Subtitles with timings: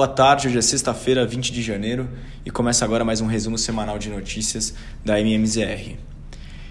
[0.00, 2.08] Boa tarde, hoje é sexta-feira, 20 de janeiro,
[2.42, 4.72] e começa agora mais um resumo semanal de notícias
[5.04, 5.98] da MMZR.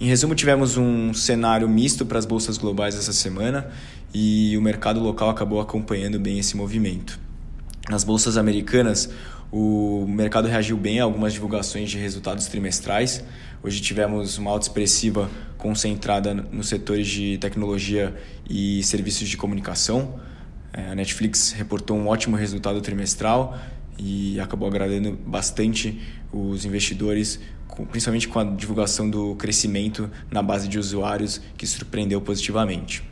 [0.00, 3.70] Em resumo, tivemos um cenário misto para as bolsas globais essa semana
[4.12, 7.16] e o mercado local acabou acompanhando bem esse movimento.
[7.88, 9.08] Nas bolsas americanas,
[9.52, 13.22] o mercado reagiu bem a algumas divulgações de resultados trimestrais.
[13.62, 18.12] Hoje tivemos uma alta expressiva concentrada nos setores de tecnologia
[18.50, 20.18] e serviços de comunicação.
[20.72, 23.58] É, a Netflix reportou um ótimo resultado trimestral
[23.98, 26.00] e acabou agradando bastante
[26.32, 27.38] os investidores,
[27.90, 33.02] principalmente com a divulgação do crescimento na base de usuários, que surpreendeu positivamente.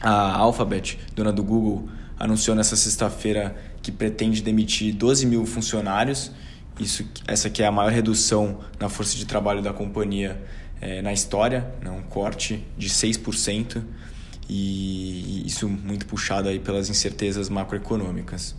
[0.00, 1.88] A Alphabet, dona do Google,
[2.18, 6.30] anunciou nessa sexta-feira que pretende demitir 12 mil funcionários.
[6.78, 10.40] Isso, essa que é a maior redução na força de trabalho da companhia
[10.80, 13.82] é, na história, né, um corte de 6%
[14.48, 18.54] e isso muito puxado aí pelas incertezas macroeconômicas.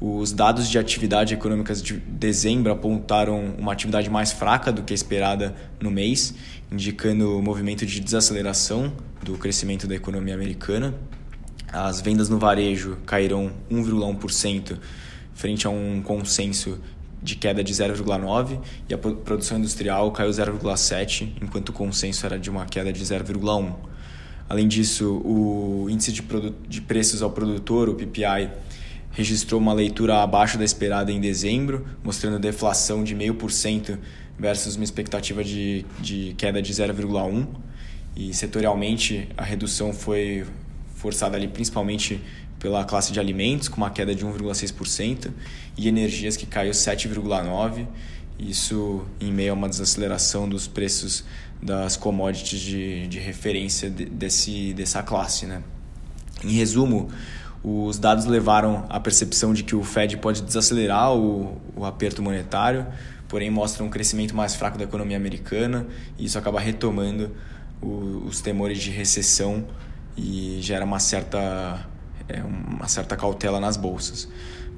[0.00, 5.54] Os dados de atividade econômicas de dezembro apontaram uma atividade mais fraca do que esperada
[5.80, 6.34] no mês,
[6.72, 10.92] indicando o movimento de desaceleração do crescimento da economia americana.
[11.72, 14.76] As vendas no varejo caíram 1,1%
[15.34, 16.80] frente a um consenso
[17.22, 22.50] de queda de 0,9% e a produção industrial caiu 0,7%, enquanto o consenso era de
[22.50, 23.91] uma queda de 0,1%.
[24.52, 26.22] Além disso, o índice de,
[26.68, 28.50] de preços ao produtor, o PPI,
[29.10, 33.96] registrou uma leitura abaixo da esperada em dezembro, mostrando deflação de 0,5%
[34.38, 37.46] versus uma expectativa de, de queda de 0,1%.
[38.14, 40.44] E setorialmente, a redução foi
[40.96, 42.20] forçada ali principalmente
[42.58, 45.30] pela classe de alimentos, com uma queda de 1,6%,
[45.78, 47.86] e energias, que caiu 7,9%.
[48.38, 51.24] Isso em meio a uma desaceleração dos preços
[51.62, 55.46] das commodities de, de referência de, desse, dessa classe.
[55.46, 55.62] Né?
[56.42, 57.08] Em resumo,
[57.62, 62.84] os dados levaram à percepção de que o Fed pode desacelerar o, o aperto monetário,
[63.28, 65.86] porém mostram um crescimento mais fraco da economia americana
[66.18, 67.30] e isso acaba retomando
[67.80, 69.64] o, os temores de recessão
[70.16, 71.86] e gera uma certa,
[72.28, 74.28] é, uma certa cautela nas bolsas.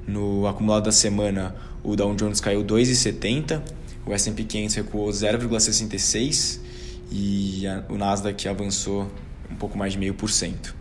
[0.07, 3.59] No acumulado da semana, o Dow Jones caiu 2,70,
[4.05, 6.63] o S&P 500 recuou 0,66
[7.11, 9.11] e a, o Nasdaq avançou
[9.49, 10.75] um pouco mais de meio por cento.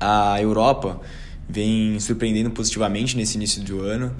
[0.00, 1.00] A Europa
[1.48, 4.14] vem surpreendendo positivamente nesse início do ano,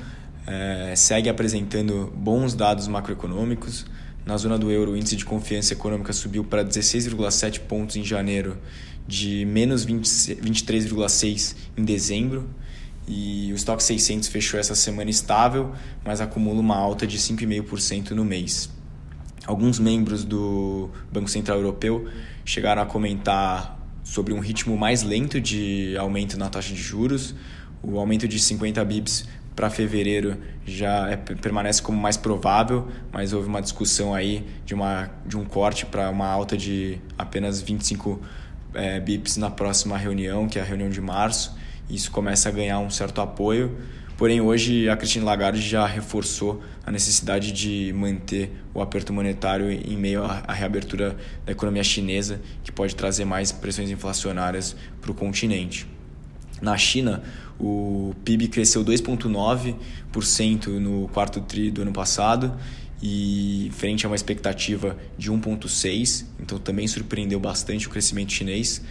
[0.46, 3.86] é, segue apresentando bons dados macroeconômicos.
[4.24, 8.58] Na zona do euro, o índice de confiança econômica subiu para 16,7 pontos em janeiro,
[9.06, 12.48] de menos 23,6 em dezembro
[13.08, 15.72] e o estoque 600 fechou essa semana estável,
[16.04, 18.68] mas acumula uma alta de 5,5% no mês.
[19.48, 22.06] Alguns membros do Banco Central Europeu
[22.44, 27.34] chegaram a comentar sobre um ritmo mais lento de aumento na taxa de juros.
[27.82, 29.26] O aumento de 50 bips
[29.56, 30.36] para fevereiro
[30.66, 35.46] já é, permanece como mais provável, mas houve uma discussão aí de, uma, de um
[35.46, 38.20] corte para uma alta de apenas 25
[38.74, 41.56] é, bips na próxima reunião, que é a reunião de março
[41.90, 43.78] isso começa a ganhar um certo apoio.
[44.18, 49.96] Porém, hoje a Christine Lagarde já reforçou a necessidade de manter o aperto monetário em
[49.96, 55.86] meio à reabertura da economia chinesa, que pode trazer mais pressões inflacionárias para o continente.
[56.60, 57.22] Na China,
[57.60, 62.58] o PIB cresceu 2,9% no quarto tri do ano passado
[63.00, 68.82] e frente a uma expectativa de 1,6%, então também surpreendeu bastante o crescimento chinês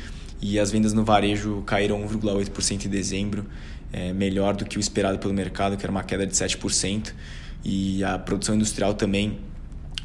[0.41, 3.45] e as vendas no varejo caíram 1,8% em dezembro,
[3.91, 7.13] é, melhor do que o esperado pelo mercado, que era uma queda de 7%,
[7.63, 9.39] e a produção industrial também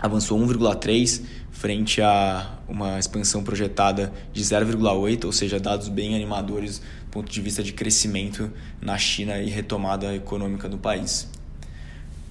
[0.00, 1.22] avançou 1,3%
[1.52, 7.40] frente a uma expansão projetada de 0,8%, ou seja, dados bem animadores do ponto de
[7.40, 8.50] vista de crescimento
[8.80, 11.28] na China e retomada econômica do país.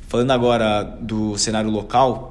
[0.08, 2.31] Falando agora do cenário local,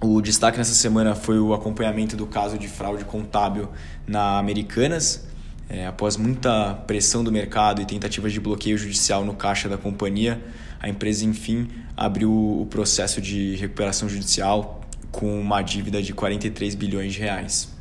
[0.00, 3.68] o destaque nessa semana foi o acompanhamento do caso de fraude contábil
[4.06, 5.26] na Americanas.
[5.68, 10.40] É, após muita pressão do mercado e tentativas de bloqueio judicial no caixa da companhia,
[10.78, 17.14] a empresa enfim abriu o processo de recuperação judicial com uma dívida de 43 bilhões
[17.14, 17.74] de reais.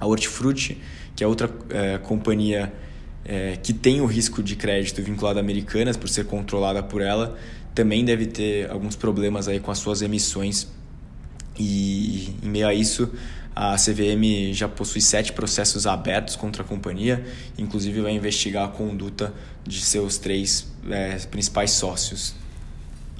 [0.00, 0.80] A Hortifruti,
[1.14, 2.72] que é outra é, companhia
[3.24, 7.36] é, que tem o risco de crédito vinculado a Americanas por ser controlada por ela,
[7.74, 10.66] também deve ter alguns problemas aí com as suas emissões
[11.58, 13.10] e em meio a isso,
[13.54, 17.24] a CVM já possui sete processos abertos contra a companhia,
[17.58, 19.32] inclusive vai investigar a conduta
[19.66, 22.34] de seus três é, principais sócios.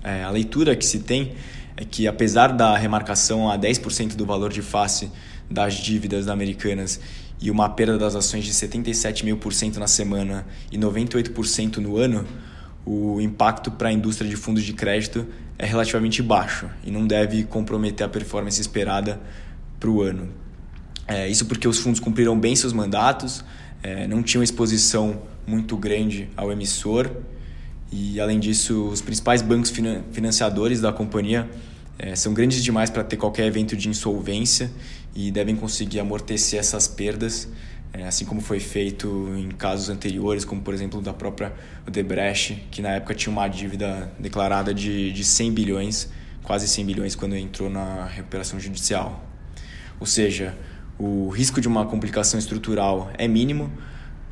[0.02, 1.34] É, a leitura que se tem
[1.76, 5.11] é que, apesar da remarcação a 10% do valor de face
[5.50, 6.99] das dívidas da Americanas
[7.40, 11.99] e uma perda das ações de 77 mil por cento na semana e 98% no
[11.99, 12.26] ano,
[12.84, 15.26] o impacto para a indústria de fundos de crédito
[15.62, 19.20] é relativamente baixo e não deve comprometer a performance esperada
[19.79, 20.29] para o ano.
[21.06, 23.44] É, isso porque os fundos cumpriram bem seus mandatos,
[23.81, 27.09] é, não tinham exposição muito grande ao emissor
[27.93, 29.73] e, além disso, os principais bancos
[30.11, 31.49] financiadores da companhia
[31.97, 34.69] é, são grandes demais para ter qualquer evento de insolvência
[35.15, 37.49] e devem conseguir amortecer essas perdas,
[37.93, 41.53] é, assim como foi feito em casos anteriores, como por exemplo da própria
[41.87, 46.11] Odebrecht, que na época tinha uma dívida declarada de, de 100 bilhões,
[46.43, 49.23] quase 100 bilhões quando entrou na recuperação judicial.
[50.00, 50.56] Ou seja,
[50.99, 53.71] o risco de uma complicação estrutural é mínimo,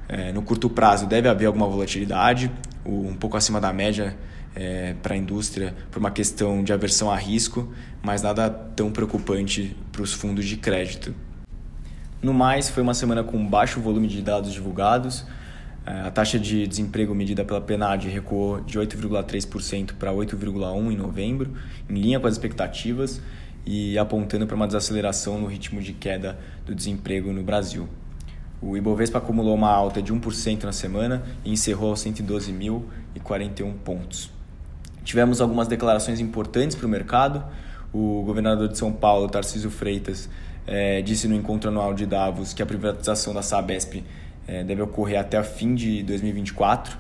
[0.08, 2.50] é, no curto prazo deve haver alguma volatilidade,
[2.84, 4.16] um pouco acima da média
[4.54, 7.72] é, para a indústria por uma questão de aversão a risco,
[8.02, 11.14] mas nada tão preocupante para os fundos de crédito.
[12.22, 15.24] No mais, foi uma semana com baixo volume de dados divulgados.
[15.86, 21.54] É, a taxa de desemprego medida pela PNAD recuou de 8,3% para 8,1% em novembro,
[21.88, 23.22] em linha com as expectativas
[23.64, 27.88] e apontando para uma desaceleração no ritmo de queda do desemprego no Brasil.
[28.60, 34.30] O Ibovespa acumulou uma alta de 1% na semana e encerrou aos 112.041 pontos.
[35.02, 37.42] Tivemos algumas declarações importantes para o mercado.
[37.90, 40.28] O governador de São Paulo, Tarcísio Freitas,
[40.70, 44.04] é, disse no encontro anual de Davos que a privatização da Sabesp
[44.46, 46.96] é, deve ocorrer até o fim de 2024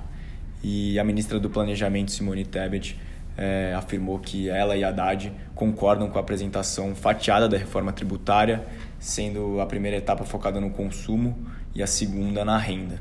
[0.60, 2.98] e a ministra do Planejamento, Simone Tebet,
[3.38, 8.66] é, afirmou que ela e Haddad concordam com a apresentação fatiada da reforma tributária,
[8.98, 11.38] sendo a primeira etapa focada no consumo
[11.72, 13.00] e a segunda na renda.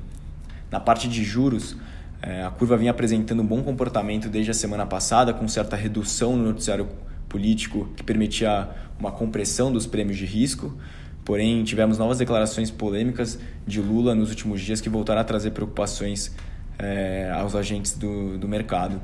[0.70, 1.76] Na parte de juros,
[2.22, 6.38] é, a curva vinha apresentando um bom comportamento desde a semana passada, com certa redução
[6.38, 6.88] no noticiário
[7.30, 8.68] político que permitia
[9.00, 10.76] uma compressão dos prêmios de risco.
[11.24, 16.36] Porém, tivemos novas declarações polêmicas de Lula nos últimos dias que voltaram a trazer preocupações
[16.80, 19.00] é, aos agentes do, do mercado.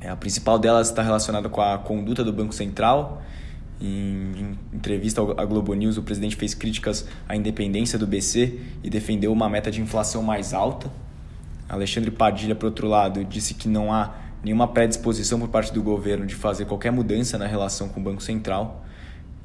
[0.00, 3.22] É, a principal delas está relacionada com a conduta do Banco Central.
[3.80, 8.90] Em, em entrevista à Globo News, o presidente fez críticas à independência do BC e
[8.90, 10.90] defendeu uma meta de inflação mais alta.
[11.68, 16.26] Alexandre Padilha, por outro lado, disse que não há nenhuma predisposição por parte do governo
[16.26, 18.84] de fazer qualquer mudança na relação com o Banco Central.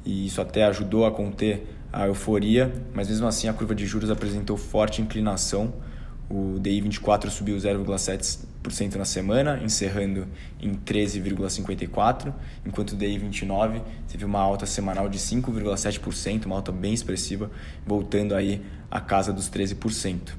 [0.04, 4.10] E isso até ajudou a conter a euforia, mas mesmo assim a curva de juros
[4.10, 5.72] apresentou forte inclinação
[6.30, 10.28] o DI 24 subiu 0,7% na semana, encerrando
[10.62, 12.32] em 13,54%,
[12.64, 17.50] enquanto o DI 29 teve uma alta semanal de 5,7%, uma alta bem expressiva,
[17.84, 20.34] voltando aí à casa dos 13%.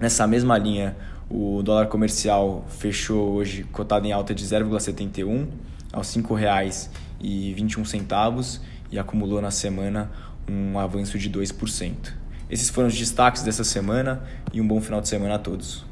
[0.00, 0.96] Nessa mesma linha,
[1.34, 5.46] o dólar comercial fechou hoje cotado em alta de 0,71
[5.90, 10.10] aos R$ 5,21 e acumulou na semana
[10.46, 12.12] um avanço de 2%.
[12.50, 15.86] Esses foram os destaques dessa semana e um bom final de semana a todos.